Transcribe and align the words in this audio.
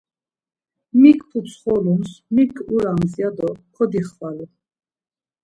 Mik 1.01 1.19
putsxolums, 1.29 2.09
mik 2.35 2.53
urams 2.75 3.11
ya 3.21 3.29
do 3.37 3.49
kodixvalu. 3.75 4.45